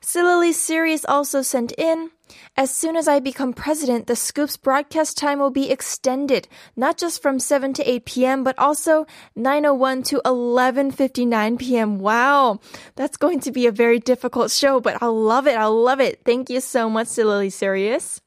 Sillily 0.00 0.52
Serious 0.52 1.04
also 1.04 1.42
sent 1.42 1.72
in, 1.76 2.10
as 2.56 2.70
soon 2.70 2.96
as 2.96 3.08
I 3.08 3.20
become 3.20 3.52
president, 3.52 4.06
the 4.06 4.16
Scoop's 4.16 4.56
broadcast 4.56 5.16
time 5.16 5.38
will 5.38 5.50
be 5.50 5.70
extended, 5.70 6.48
not 6.76 6.98
just 6.98 7.22
from 7.22 7.38
7 7.38 7.72
to 7.74 7.88
8 7.88 8.04
p.m., 8.04 8.44
but 8.44 8.58
also 8.58 9.06
9.01 9.36 10.04
to 10.06 10.20
11.59 10.24 11.58
p.m. 11.58 11.98
Wow. 11.98 12.60
That's 12.96 13.16
going 13.16 13.40
to 13.40 13.52
be 13.52 13.66
a 13.66 13.72
very 13.72 13.98
difficult 13.98 14.50
show, 14.50 14.80
but 14.80 15.00
I'll 15.00 15.18
love 15.18 15.46
it. 15.46 15.56
I'll 15.56 15.82
love 15.82 16.00
it. 16.00 16.20
Thank 16.24 16.50
you 16.50 16.60
so 16.60 16.90
much, 16.90 17.08
Silly 17.08 17.50
Serious. 17.50 18.20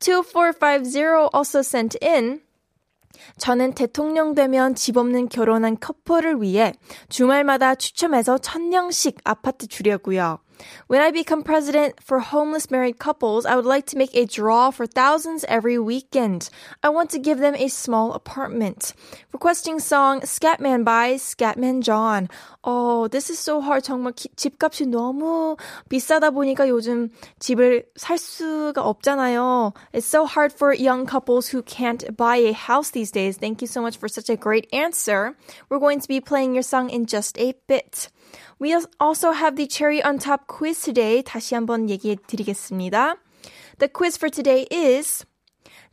2450 0.00 1.30
also 1.32 1.62
sent 1.62 1.94
in, 2.02 2.40
저는 3.38 3.74
대통령 3.74 4.34
되면 4.34 4.74
집 4.74 4.96
없는 4.96 5.28
결혼한 5.28 5.78
커플을 5.78 6.42
위해 6.42 6.72
주말마다 7.08 7.74
추첨해서 7.74 8.38
천명씩 8.38 9.18
아파트 9.24 9.66
주려고요. 9.68 10.38
When 10.86 11.00
I 11.00 11.10
become 11.10 11.42
president 11.42 12.02
for 12.02 12.20
homeless 12.20 12.70
married 12.70 12.98
couples, 12.98 13.46
I 13.46 13.56
would 13.56 13.66
like 13.66 13.86
to 13.86 13.98
make 13.98 14.14
a 14.14 14.26
draw 14.26 14.70
for 14.70 14.86
thousands 14.86 15.44
every 15.48 15.78
weekend. 15.78 16.50
I 16.82 16.88
want 16.90 17.10
to 17.10 17.18
give 17.18 17.38
them 17.38 17.54
a 17.56 17.68
small 17.68 18.12
apartment. 18.12 18.94
Requesting 19.32 19.80
song 19.80 20.20
Scatman 20.20 20.84
by 20.84 21.14
Scatman 21.14 21.82
John. 21.82 22.28
Oh, 22.62 23.08
this 23.08 23.30
is 23.30 23.38
so 23.38 23.60
hard. 23.60 23.82
정말 23.82 24.12
기, 24.12 24.28
집값이 24.36 24.86
너무 24.86 25.56
비싸다 25.88 26.30
보니까 26.30 26.68
요즘 26.68 27.10
집을 27.40 27.86
살 27.96 28.18
수가 28.18 28.82
없잖아요. 28.82 29.74
It's 29.92 30.06
so 30.06 30.26
hard 30.26 30.52
for 30.52 30.72
young 30.72 31.06
couples 31.06 31.48
who 31.48 31.62
can't 31.62 32.16
buy 32.16 32.36
a 32.36 32.52
house 32.52 32.90
these 32.90 33.10
days. 33.10 33.36
Thank 33.36 33.62
you 33.62 33.66
so 33.66 33.82
much 33.82 33.96
for 33.96 34.08
such 34.08 34.30
a 34.30 34.36
great 34.36 34.68
answer. 34.72 35.34
We're 35.68 35.80
going 35.80 36.00
to 36.00 36.08
be 36.08 36.20
playing 36.20 36.54
your 36.54 36.62
song 36.62 36.90
in 36.90 37.06
just 37.06 37.36
a 37.38 37.54
bit. 37.66 38.08
We 38.60 38.74
also 38.98 39.32
have 39.32 39.56
the 39.56 39.66
cherry 39.66 40.02
on 40.02 40.18
top 40.18 40.46
quiz 40.46 40.80
today. 40.82 41.22
다시 41.22 41.54
한번 41.54 41.90
얘기해 41.90 42.16
드리겠습니다. 42.26 43.16
The 43.78 43.92
quiz 43.92 44.16
for 44.16 44.30
today 44.30 44.66
is 44.70 45.24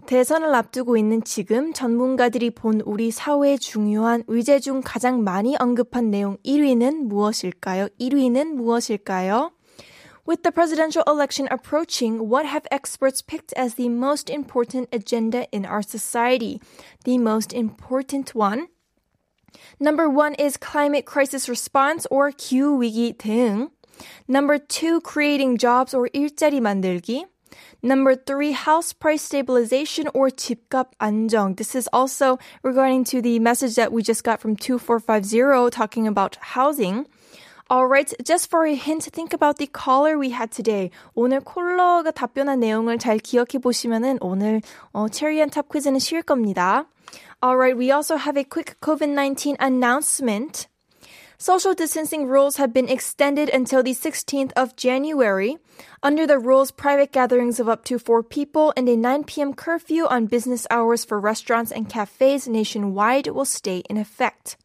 대선을 0.06 0.54
앞두고 0.56 0.98
있는 0.98 1.24
지금 1.24 1.74
전문가들이 1.74 2.52
본 2.52 2.82
우리 2.86 3.12
사회에 3.12 3.58
중요한 3.58 4.24
의제 4.28 4.60
중 4.60 4.82
가장 4.84 5.24
많이 5.24 5.56
언급한 5.60 6.10
내용 6.10 6.38
1위는 6.46 7.04
무엇일까요? 7.04 7.88
1위는 8.00 8.54
무엇일까요? 8.54 9.52
With 10.28 10.44
the 10.44 10.52
presidential 10.52 11.04
election 11.08 11.48
approaching, 11.52 12.30
what 12.30 12.46
have 12.46 12.68
experts 12.72 13.22
picked 13.22 13.54
as 13.58 13.76
the 13.76 13.90
most 13.90 14.30
important 14.30 14.88
agenda 14.94 15.48
in 15.52 15.66
our 15.66 15.82
society? 15.82 16.60
The 17.04 17.18
most 17.18 17.54
important 17.54 18.36
one? 18.36 18.68
Number 19.80 20.10
one 20.10 20.36
is 20.36 20.58
climate 20.58 21.06
crisis 21.06 21.48
response 21.48 22.06
or 22.12 22.32
기후위기 22.32 23.18
대응. 23.18 23.70
Number 24.28 24.58
two, 24.58 25.02
creating 25.02 25.58
jobs 25.58 25.94
or 25.94 26.10
일자리 26.14 26.60
만들기. 26.60 27.26
Number 27.82 28.16
three, 28.16 28.52
house 28.52 28.92
price 28.94 29.22
stabilization 29.22 30.10
or 30.14 30.30
집값 30.30 30.92
안정. 31.00 31.56
This 31.56 31.76
is 31.76 31.88
also 31.94 32.38
regarding 32.62 33.06
to 33.06 33.22
the 33.22 33.40
message 33.40 33.76
that 33.76 33.92
we 33.92 34.04
just 34.04 34.24
got 34.24 34.42
from 34.42 34.56
2450 34.56 35.70
talking 35.72 36.08
about 36.08 36.38
housing. 36.42 37.06
Alright, 37.72 38.14
just 38.26 38.50
for 38.50 38.66
a 38.66 38.74
hint, 38.74 39.04
think 39.04 39.32
about 39.32 39.60
the 39.60 39.68
caller 39.68 40.18
we 40.18 40.32
had 40.32 40.52
today. 40.52 40.90
오늘 41.16 41.40
콜러가 41.40 42.12
답변한 42.12 42.60
내용을 42.60 42.98
잘 42.98 43.20
기억해 43.20 43.60
보시면은 43.60 44.18
오늘 44.22 44.62
어, 44.92 45.08
체리한 45.08 45.52
탑 45.52 45.70
퀴즈는 45.70 46.00
쉬울 46.00 46.24
겁니다. 46.24 46.86
Alright, 47.45 47.77
we 47.77 47.91
also 47.91 48.17
have 48.17 48.39
a 48.39 48.43
quick 48.43 48.77
COVID-19 48.81 49.57
announcement. 49.61 50.67
Social 51.37 51.75
distancing 51.75 52.27
rules 52.27 52.57
have 52.57 52.73
been 52.73 52.89
extended 52.89 53.51
until 53.51 53.83
the 53.83 53.93
16th 53.93 54.51
of 54.57 54.77
January. 54.77 55.59
Under 56.03 56.27
the 56.27 56.39
rules, 56.39 56.71
private 56.71 57.13
gatherings 57.13 57.61
of 57.61 57.69
up 57.69 57.85
to 57.85 57.99
four 57.99 58.23
people 58.23 58.73
and 58.79 58.89
a 58.89 58.97
9 58.97 59.25
p.m. 59.25 59.53
curfew 59.53 60.07
on 60.07 60.25
business 60.25 60.67
hours 60.71 61.05
for 61.05 61.21
restaurants 61.21 61.71
and 61.71 61.87
cafes 61.87 62.49
nationwide 62.49 63.27
will 63.27 63.45
stay 63.45 63.83
in 63.91 63.99
effect. 63.99 64.57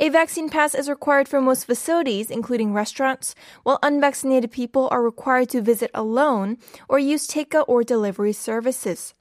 A 0.00 0.08
vaccine 0.08 0.48
pass 0.50 0.74
is 0.74 0.88
required 0.88 1.28
for 1.28 1.40
most 1.40 1.64
facilities, 1.64 2.32
including 2.32 2.72
restaurants, 2.72 3.36
while 3.62 3.78
unvaccinated 3.84 4.50
people 4.50 4.88
are 4.90 5.00
required 5.00 5.48
to 5.50 5.62
visit 5.62 5.92
alone 5.94 6.58
or 6.88 6.98
use 6.98 7.28
takeout 7.28 7.66
or 7.68 7.84
delivery 7.84 8.32
services. 8.32 9.14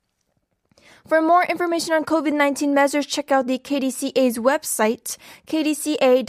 For 1.08 1.22
more 1.22 1.44
information 1.44 1.94
on 1.94 2.04
COVID 2.04 2.34
19 2.34 2.74
measures, 2.74 3.06
check 3.06 3.32
out 3.32 3.46
the 3.46 3.60
KDCA's 3.60 4.40
website, 4.40 5.18
kdca.go.kr. 5.46 6.26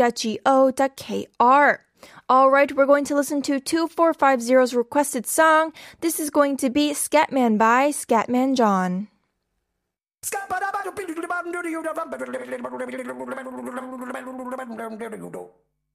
All 2.28 2.50
right, 2.50 2.72
we're 2.72 2.86
going 2.86 3.04
to 3.06 3.14
listen 3.14 3.40
to 3.42 3.58
2450's 3.58 4.74
requested 4.74 5.26
song. 5.26 5.72
This 6.02 6.20
is 6.20 6.28
going 6.28 6.58
to 6.58 6.68
be 6.68 6.90
Scatman 6.90 7.56
by 7.56 7.88
Scatman 7.88 8.54
John. 8.54 9.08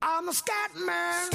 I'm 0.02 0.28
a 0.28 0.32
scat 0.32 0.74
man. 0.74 1.30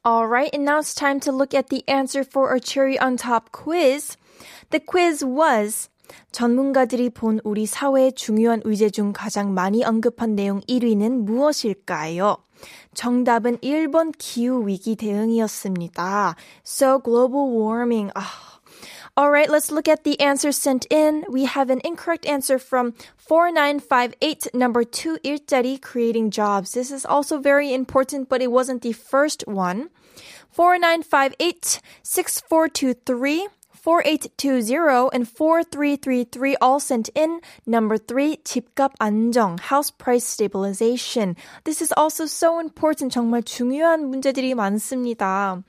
right, 0.05 0.49
and 0.53 0.65
now 0.65 0.79
it's 0.79 0.95
time 0.95 1.19
to 1.21 1.31
look 1.31 1.53
at 1.53 1.69
the 1.69 1.83
answer 1.87 2.23
for 2.23 2.49
our 2.49 2.59
cherry 2.59 2.97
on 2.97 3.17
top 3.17 3.51
quiz. 3.51 4.17
The 4.71 4.79
quiz 4.79 5.23
was 5.23 5.89
전문가들이 6.31 7.09
본 7.11 7.39
우리 7.43 7.65
사회의 7.65 8.11
중요한 8.13 8.61
의제 8.65 8.89
중 8.89 9.13
가장 9.13 9.53
많이 9.53 9.83
언급한 9.83 10.35
내용 10.35 10.61
1위는 10.61 11.23
무엇일까요? 11.23 12.37
정답은 12.93 13.57
1번 13.57 14.11
기후 14.17 14.67
위기 14.67 14.95
대응이었습니다. 14.95 16.35
So 16.65 16.99
global 16.99 17.49
warming. 17.49 18.11
아, 18.15 18.50
all 19.16 19.30
right, 19.30 19.48
let's 19.48 19.70
look 19.70 19.88
at 19.88 20.04
the 20.04 20.18
answers 20.20 20.56
sent 20.56 20.86
in. 20.90 21.24
We 21.28 21.44
have 21.44 21.70
an 21.70 21.80
incorrect 21.84 22.26
answer 22.26 22.58
from 22.58 22.92
4958, 23.16 24.54
number 24.54 24.84
two, 24.84 25.18
일자리, 25.24 25.80
creating 25.80 26.30
jobs. 26.30 26.72
This 26.72 26.90
is 26.90 27.04
also 27.04 27.38
very 27.38 27.72
important, 27.72 28.28
but 28.28 28.42
it 28.42 28.50
wasn't 28.50 28.82
the 28.82 28.92
first 28.92 29.44
one. 29.46 29.90
4958, 30.50 31.80
6423, 32.02 33.48
4820 33.86 35.10
and 35.12 35.28
4333 35.28 36.56
all 36.60 36.80
sent 36.80 37.08
in. 37.14 37.40
Number 37.66 37.98
three, 37.98 38.38
집값 38.38 38.92
안정, 38.98 39.58
house 39.58 39.90
price 39.90 40.24
stabilization. 40.26 41.36
This 41.64 41.80
is 41.80 41.92
also 41.96 42.26
so 42.26 42.58
important. 42.58 43.12
정말 43.12 43.42
중요한 43.42 44.10
문제들이 44.10 44.54
많습니다. 44.54 45.62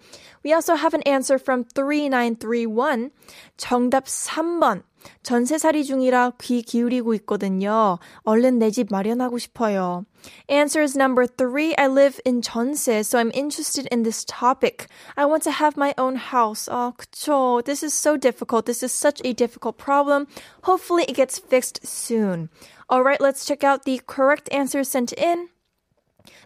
We 0.43 0.53
also 0.53 0.75
have 0.75 0.95
an 0.95 1.03
answer 1.03 1.37
from 1.37 1.65
3931. 1.75 3.11
정답 3.57 4.05
3번. 4.05 4.83
전세살이 5.23 5.85
중이라 5.85 6.33
귀 6.41 6.61
기울이고 6.61 7.13
있거든요. 7.15 7.97
얼른 8.23 8.59
내 8.59 8.71
집 8.71 8.87
마련하고 8.91 9.37
싶어요. 9.37 10.05
Answer 10.49 10.83
is 10.83 10.97
number 10.97 11.25
three. 11.25 11.73
I 11.77 11.87
live 11.87 12.19
in 12.25 12.41
전세, 12.41 12.99
so 12.99 13.17
I'm 13.17 13.31
interested 13.33 13.87
in 13.91 14.03
this 14.03 14.25
topic. 14.25 14.87
I 15.15 15.25
want 15.25 15.43
to 15.43 15.51
have 15.51 15.77
my 15.77 15.93
own 15.97 16.17
house. 16.17 16.67
아, 16.69 16.91
그쵸. 16.97 17.63
This 17.63 17.83
is 17.83 17.93
so 17.93 18.17
difficult. 18.17 18.65
This 18.65 18.83
is 18.83 18.91
such 18.91 19.21
a 19.23 19.33
difficult 19.33 19.77
problem. 19.77 20.27
Hopefully 20.63 21.05
it 21.07 21.15
gets 21.15 21.39
fixed 21.39 21.85
soon. 21.87 22.49
Alright, 22.91 23.21
let's 23.21 23.45
check 23.45 23.63
out 23.63 23.83
the 23.85 24.01
correct 24.07 24.49
answers 24.51 24.89
sent 24.89 25.13
in. 25.13 25.49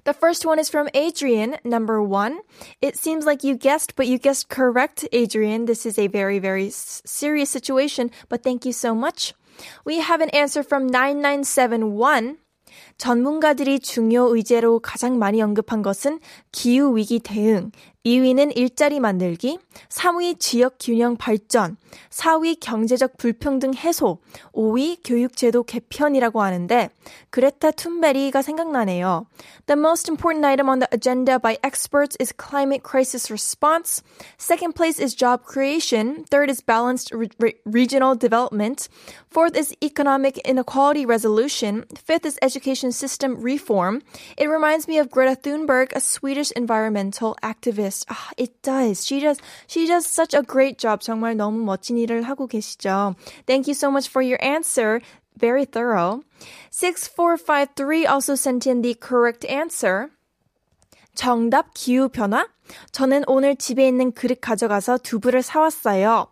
The 0.05 0.15
first 0.15 0.47
one 0.47 0.59
is 0.59 0.69
from 0.69 0.89
Adrian, 0.95 1.57
number 1.65 2.03
one. 2.03 2.41
It 2.81 2.97
seems 2.97 3.27
like 3.27 3.45
you 3.45 3.57
guessed, 3.57 3.97
but 3.97 4.07
you 4.07 4.19
guessed 4.19 4.49
correct, 4.49 5.07
Adrian. 5.12 5.67
This 5.67 5.87
is 5.87 5.99
a 5.99 6.07
very, 6.07 6.39
very 6.39 6.71
serious 6.71 7.51
situation, 7.51 8.11
but 8.29 8.43
thank 8.43 8.65
you 8.65 8.73
so 8.73 8.95
much. 8.95 9.35
We 9.85 10.01
have 10.01 10.21
an 10.21 10.31
answer 10.31 10.62
from 10.62 10.87
9971. 10.87 12.39
전문가들이 12.99 13.81
중요 13.81 14.35
의제로 14.35 14.79
가장 14.79 15.19
많이 15.19 15.43
언급한 15.43 15.83
것은 15.83 16.21
기후 16.51 16.97
위기 16.97 17.19
대응, 17.19 17.71
2위는 18.07 18.57
일자리 18.57 19.01
만들기, 19.01 19.59
3위 19.89 20.39
지역 20.39 20.77
균형 20.79 21.17
발전, 21.17 21.77
4위 22.11 22.59
경제적 22.61 23.17
불평등 23.17 23.75
해소, 23.75 24.19
5위 24.55 25.01
교육제도 25.05 25.65
개편이라고 25.65 26.41
하는데 26.41 26.89
그레타 27.31 27.73
툰베리가 27.73 28.43
생각나네요. 28.43 29.27
The 29.67 29.77
most 29.77 30.09
important 30.09 30.47
item 30.47 30.69
on 30.69 30.79
the 30.79 30.89
agenda 30.93 31.41
by 31.41 31.59
experts 31.65 32.17
is 32.21 32.33
climate 32.33 32.85
crisis 32.87 33.29
response. 33.29 34.05
Second 34.39 34.77
place 34.77 35.03
is 35.03 35.17
job 35.17 35.43
creation. 35.45 36.25
Third 36.31 36.49
is 36.49 36.63
balanced 36.63 37.11
re- 37.13 37.59
regional 37.67 38.15
development. 38.15 38.89
Fourth 39.29 39.59
is 39.59 39.75
economic 39.83 40.39
inequality 40.47 41.05
resolution. 41.05 41.85
Fifth 41.99 42.25
is 42.25 42.39
education 42.41 42.86
system 42.91 43.41
reform. 43.41 44.02
It 44.38 44.48
reminds 44.48 44.88
me 44.88 44.98
of 44.98 45.10
Greta 45.10 45.36
Thunberg, 45.36 45.91
a 45.94 46.00
Swedish 46.00 46.52
environmental 46.52 47.36
activist. 47.41 48.06
Ah, 48.10 48.30
it 48.38 48.62
does. 48.62 49.06
She 49.06 49.20
does. 49.20 49.39
She 49.67 49.88
does 49.88 50.06
such 50.06 50.34
a 50.34 50.41
great 50.41 50.78
job. 50.78 51.02
정말 51.02 51.36
너무 51.36 51.63
멋진 51.63 51.98
일을 51.98 52.24
하고 52.24 52.48
계시죠. 52.48 53.15
Thank 53.46 53.67
you 53.67 53.74
so 53.74 53.89
much 53.89 54.10
for 54.10 54.22
your 54.22 54.39
answer. 54.44 55.02
Very 55.38 55.65
thorough. 55.65 56.24
6453 56.72 58.06
also 58.06 58.36
sent 58.36 58.67
in 58.67 58.82
the 58.82 58.96
correct 58.96 59.46
answer. 59.50 60.10
정답 61.15 61.74
기후변화? 61.74 62.48
저는 62.91 63.24
오늘 63.28 63.56
집에 63.56 63.88
있는 63.88 64.12
그릇 64.12 64.39
가져가서 64.39 65.00
두부를 65.00 65.41
사왔어요. 65.41 66.28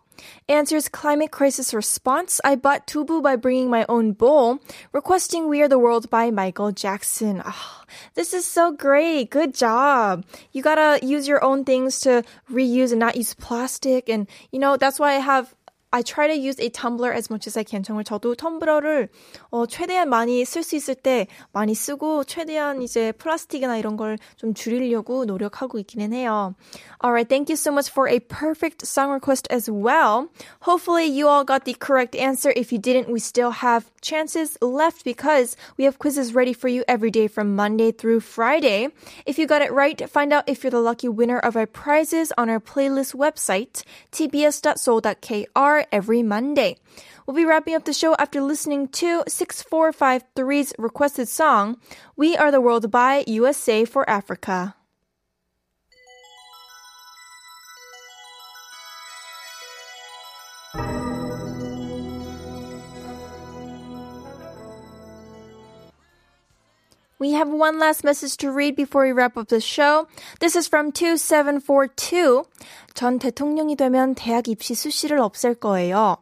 Answers 0.49 0.89
climate 0.89 1.31
crisis 1.31 1.73
response. 1.73 2.41
I 2.45 2.57
bought 2.57 2.87
tubu 2.87 3.23
by 3.23 3.37
bringing 3.37 3.71
my 3.71 3.87
own 3.89 4.13
bowl. 4.13 4.61
Requesting 4.93 5.49
We 5.49 5.63
Are 5.63 5.69
the 5.69 5.79
World 5.79 6.11
by 6.11 6.31
Michael 6.31 6.73
Jackson. 6.73 7.43
Oh, 7.45 7.83
this 8.15 8.35
is 8.35 8.45
so 8.45 8.73
great. 8.73 9.31
Good 9.31 9.55
job. 9.55 10.25
You 10.53 10.63
gotta 10.63 11.05
use 11.05 11.27
your 11.27 11.43
own 11.43 11.65
things 11.65 12.01
to 12.01 12.25
reuse 12.51 12.91
and 12.91 13.01
not 13.01 13.17
use 13.17 13.35
plastic. 13.35 14.09
And, 14.09 14.29
you 14.51 14.59
know, 14.59 14.77
that's 14.77 14.99
why 14.99 15.15
I 15.15 15.19
have 15.19 15.55
I 15.95 16.03
try 16.03 16.27
to 16.27 16.35
use 16.35 16.59
a 16.59 16.69
tumbler 16.71 17.15
as 17.15 17.31
much 17.31 17.47
as 17.47 17.57
I 17.57 17.63
can. 17.63 17.85
정말 17.85 18.03
저도 18.03 18.35
텀블러를 18.35 19.09
어, 19.51 19.67
최대한 19.67 20.09
많이 20.09 20.45
쓸 20.45 20.65
수 20.65 20.75
있을 20.75 20.97
때 20.97 21.29
많이 21.53 21.75
쓰고 21.75 22.25
최대한 22.25 22.83
이제 22.83 23.13
플라스틱이나 23.13 23.79
이런 23.79 23.97
걸 23.97 24.19
좀 24.37 24.55
줄이려고 24.55 25.25
노력하고 25.25 25.79
있기는 25.79 26.13
해요. 26.13 26.55
Alright, 27.03 27.29
thank 27.29 27.49
you 27.49 27.57
so 27.57 27.71
much 27.71 27.91
for 27.91 28.09
a 28.09 28.19
perfect 28.19 28.87
song 28.87 29.11
request 29.11 29.47
as 29.51 29.71
well. 29.71 30.29
Hopefully 30.63 31.07
you 31.07 31.29
all 31.29 31.45
got 31.45 31.65
the 31.65 31.75
correct 31.75 32.17
answer. 32.17 32.53
If 32.57 32.73
you 32.73 32.79
didn't, 32.79 33.09
we 33.13 33.21
still 33.21 33.51
have 33.63 33.91
chances 34.01 34.57
left 34.61 35.05
because 35.05 35.57
we 35.77 35.85
have 35.85 35.99
quizzes 35.99 36.35
ready 36.35 36.53
for 36.53 36.69
you 36.69 36.85
every 36.89 37.11
day 37.11 37.29
from 37.29 37.55
Monday 37.55 37.93
through 37.93 38.21
Friday. 38.21 38.89
If 39.27 39.39
you 39.39 39.47
got 39.47 39.63
it 39.63 39.73
right, 39.73 40.09
find 40.09 40.33
out 40.33 40.49
if 40.49 40.65
you're 40.65 40.71
the 40.71 40.81
lucky 40.81 41.09
winner 41.09 41.39
of 41.39 41.57
our 41.57 41.67
prizes 41.67 42.33
on 42.37 42.49
our 42.49 42.61
playlist 42.61 43.15
website, 43.15 43.85
tbs.seoul.kr 44.13 45.84
every 45.91 46.23
Monday. 46.23 46.77
We'll 47.27 47.37
be 47.37 47.45
wrapping 47.45 47.75
up 47.75 47.85
the 47.85 47.93
show 47.93 48.15
after 48.19 48.41
listening 48.41 48.89
to 48.89 49.25
6453's 49.25 50.75
requested 50.79 51.29
song, 51.29 51.79
We 52.17 52.37
Are 52.37 52.51
the 52.51 52.61
World 52.61 52.91
by 52.91 53.25
USA 53.27 53.85
for 53.85 54.09
Africa. 54.09 54.75
We 67.24 67.34
have 67.34 67.50
one 67.50 67.80
last 67.80 68.04
message 68.06 68.38
to 68.38 68.50
read 68.50 68.78
before 68.78 69.04
we 69.04 69.12
wrap 69.12 69.36
up 69.36 69.50
the 69.50 69.60
show. 69.60 70.08
This 70.40 70.56
is 70.56 70.68
from 70.68 70.94
2742. 70.94 72.46
전 72.94 73.20
대통령이 73.20 73.76
되면 73.76 74.16
대학 74.16 74.48
입시 74.48 74.74
수시를 74.74 75.20
없앨 75.20 75.56
거예요. 75.56 76.18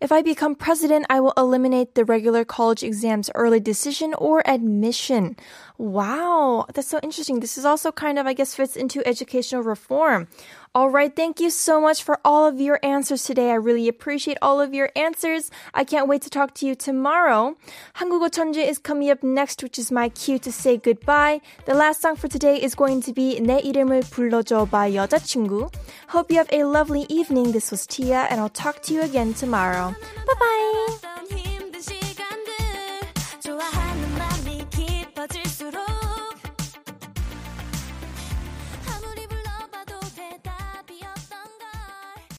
If 0.00 0.12
I 0.12 0.22
become 0.22 0.54
president, 0.54 1.06
I 1.08 1.20
will 1.20 1.32
eliminate 1.36 1.94
the 1.94 2.04
regular 2.04 2.44
college 2.44 2.82
exams 2.82 3.30
early 3.34 3.60
decision 3.60 4.14
or 4.14 4.42
admission. 4.44 5.36
Wow, 5.78 6.66
that's 6.74 6.88
so 6.88 7.00
interesting. 7.02 7.40
This 7.40 7.56
is 7.56 7.64
also 7.64 7.90
kind 7.90 8.18
of, 8.18 8.26
I 8.26 8.34
guess, 8.34 8.54
fits 8.54 8.76
into 8.76 9.06
educational 9.06 9.62
reform. 9.62 10.28
All 10.74 10.88
right, 10.88 11.14
thank 11.14 11.38
you 11.38 11.50
so 11.50 11.82
much 11.82 12.02
for 12.02 12.18
all 12.24 12.46
of 12.46 12.58
your 12.58 12.80
answers 12.82 13.24
today. 13.24 13.50
I 13.50 13.56
really 13.56 13.88
appreciate 13.88 14.38
all 14.40 14.58
of 14.58 14.72
your 14.72 14.88
answers. 14.96 15.50
I 15.74 15.84
can't 15.84 16.08
wait 16.08 16.22
to 16.22 16.30
talk 16.30 16.54
to 16.54 16.66
you 16.66 16.74
tomorrow. 16.74 17.56
한국어 17.96 18.30
천재 18.30 18.66
is 18.66 18.78
coming 18.78 19.10
up 19.10 19.22
next, 19.22 19.62
which 19.62 19.78
is 19.78 19.92
my 19.92 20.08
cue 20.08 20.38
to 20.38 20.50
say 20.50 20.78
goodbye. 20.78 21.42
The 21.66 21.74
last 21.74 22.00
song 22.00 22.16
for 22.16 22.28
today 22.28 22.56
is 22.56 22.74
going 22.74 23.02
to 23.02 23.12
be 23.12 23.38
내 23.38 23.60
이름을 23.60 24.08
불러줘 24.08 24.70
by 24.70 24.90
여자친구. 24.90 25.70
Hope 26.08 26.30
you 26.32 26.38
have 26.38 26.48
a 26.50 26.64
lovely 26.64 27.04
evening. 27.10 27.52
This 27.52 27.70
was 27.70 27.86
Tia, 27.86 28.26
and 28.30 28.40
I'll 28.40 28.48
talk 28.48 28.80
to 28.84 28.94
you 28.94 29.02
again 29.02 29.34
tomorrow. 29.34 29.94
Bye 30.26 30.34
bye. 30.40 31.45